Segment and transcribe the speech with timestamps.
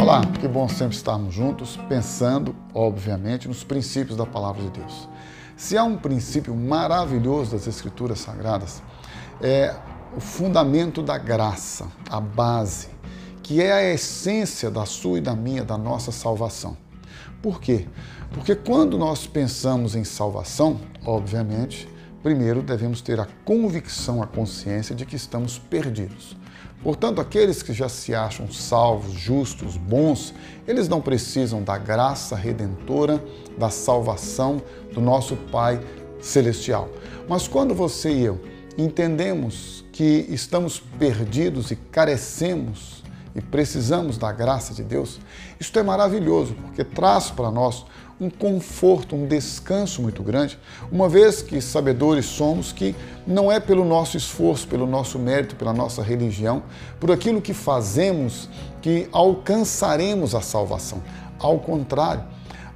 [0.00, 5.08] Olá, que bom sempre estarmos juntos, pensando, obviamente, nos princípios da palavra de Deus.
[5.56, 8.82] Se há um princípio maravilhoso das Escrituras Sagradas,
[9.40, 9.74] é
[10.16, 12.88] o fundamento da graça, a base,
[13.42, 16.76] que é a essência da sua e da minha, da nossa salvação.
[17.40, 17.86] Por quê?
[18.32, 21.88] Porque quando nós pensamos em salvação, obviamente,
[22.22, 26.36] primeiro devemos ter a convicção, a consciência de que estamos perdidos.
[26.82, 30.34] Portanto, aqueles que já se acham salvos, justos, bons,
[30.66, 33.22] eles não precisam da graça redentora,
[33.56, 34.60] da salvação
[34.92, 35.80] do nosso Pai
[36.20, 36.88] Celestial.
[37.28, 38.40] Mas quando você e eu
[38.76, 43.02] entendemos que estamos perdidos e carecemos
[43.34, 45.20] e precisamos da graça de Deus,
[45.58, 47.84] isto é maravilhoso, porque traz para nós
[48.20, 50.58] um conforto, um descanso muito grande,
[50.90, 52.94] uma vez que sabedores somos que
[53.26, 56.62] não é pelo nosso esforço, pelo nosso mérito, pela nossa religião,
[57.00, 58.48] por aquilo que fazemos
[58.80, 61.02] que alcançaremos a salvação.
[61.38, 62.24] Ao contrário,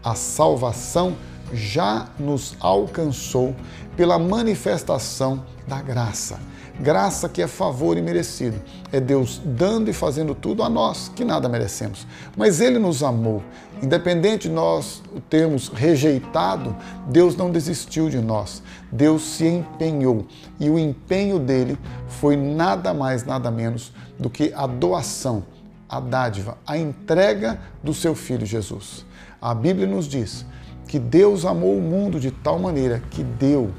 [0.02, 1.16] a salvação
[1.52, 3.54] já nos alcançou
[3.96, 6.38] pela manifestação da graça.
[6.78, 8.60] Graça que é favor e merecido.
[8.92, 12.06] É Deus dando e fazendo tudo a nós, que nada merecemos.
[12.36, 13.42] Mas Ele nos amou.
[13.82, 16.76] Independente de nós o termos rejeitado,
[17.08, 18.62] Deus não desistiu de nós.
[18.92, 20.26] Deus se empenhou.
[20.60, 25.44] E o empenho dele foi nada mais, nada menos do que a doação,
[25.88, 29.04] a dádiva, a entrega do seu Filho Jesus.
[29.40, 30.44] A Bíblia nos diz
[30.86, 33.70] que Deus amou o mundo de tal maneira que deu,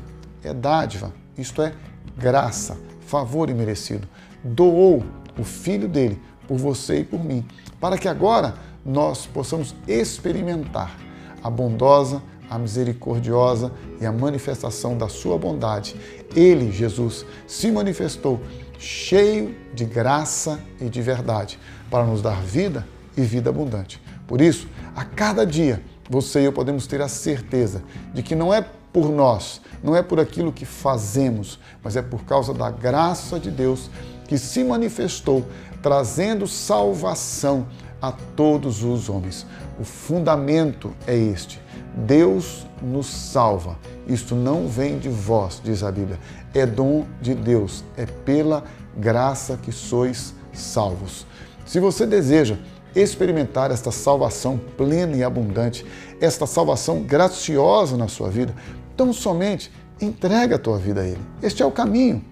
[0.44, 1.74] é dádiva, isto é,
[2.18, 4.08] graça, favor imerecido.
[4.44, 5.04] Doou
[5.38, 7.46] o Filho dele por você e por mim,
[7.80, 10.98] para que agora nós possamos experimentar
[11.44, 15.96] a bondosa, a misericordiosa e a manifestação da sua bondade.
[16.36, 18.42] Ele, Jesus, se manifestou
[18.80, 24.02] cheio de graça e de verdade para nos dar vida e vida abundante.
[24.26, 27.84] Por isso, a cada dia, você e eu podemos ter a certeza
[28.14, 28.66] de que não é
[28.98, 33.52] por nós, não é por aquilo que fazemos, mas é por causa da graça de
[33.52, 33.92] Deus
[34.28, 35.46] que se manifestou,
[35.84, 37.68] trazendo salvação
[38.02, 39.46] a todos os homens.
[39.80, 41.62] O fundamento é este:
[41.94, 43.78] Deus nos salva.
[44.08, 46.18] Isto não vem de vós, diz a Bíblia,
[46.56, 48.64] é dom de Deus, é pela
[48.98, 51.24] graça que sois salvos.
[51.68, 52.58] Se você deseja
[52.96, 55.86] experimentar esta salvação plena e abundante,
[56.20, 58.56] esta salvação graciosa na sua vida,
[58.98, 59.72] tão somente
[60.02, 61.22] entrega a tua vida a Ele.
[61.42, 62.24] Este é o caminho.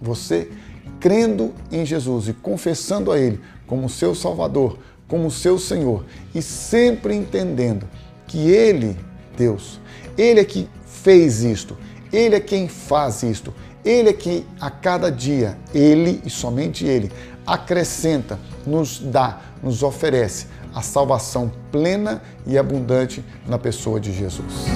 [0.00, 0.50] Você
[1.00, 6.04] crendo em Jesus e confessando a Ele como seu Salvador, como seu Senhor
[6.34, 7.88] e sempre entendendo
[8.26, 8.96] que Ele,
[9.36, 9.80] Deus,
[10.18, 11.76] Ele é que fez isto,
[12.12, 13.54] Ele é quem faz isto,
[13.84, 17.10] Ele é que a cada dia, Ele e somente Ele,
[17.46, 24.66] acrescenta, nos dá, nos oferece a salvação plena e abundante na pessoa de Jesus.